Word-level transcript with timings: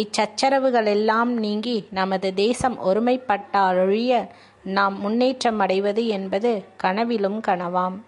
இச் 0.00 0.20
சச்சரவுகளெல்லாம் 0.20 1.32
நீங்கி 1.34 1.86
நமது 1.90 2.34
தேசம் 2.34 2.76
ஒருமைப்பட்டாலொழிய, 2.84 4.28
நாம் 4.64 4.96
முன்னேற்றமடைவது 5.04 6.06
என்பது 6.06 6.64
கனவிலும் 6.76 7.40
கனவாம். 7.40 7.96